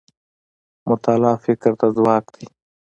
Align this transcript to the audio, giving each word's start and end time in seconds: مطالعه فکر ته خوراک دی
مطالعه 0.89 1.35
فکر 1.45 1.71
ته 1.79 1.85
خوراک 1.93 2.25
دی 2.33 2.45